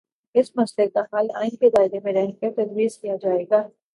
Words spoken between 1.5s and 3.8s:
کے دائرے میں رہ کرتجویز کیا جائے گا۔